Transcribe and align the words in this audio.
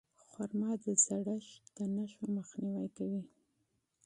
خرما 0.29 0.71
د 0.83 0.85
زړښت 1.05 1.63
د 1.75 1.77
نښو 1.95 2.23
مخنیوی 2.37 2.87
کوي. 2.97 3.23